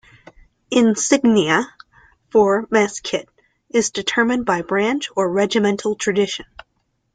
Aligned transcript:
Insignia 0.71 1.75
for 2.31 2.67
mess 2.71 2.99
kit 3.01 3.29
is 3.69 3.91
determined 3.91 4.47
by 4.47 4.63
branch 4.63 5.09
or 5.15 5.29
regimental 5.31 5.93
tradition. 5.93 6.47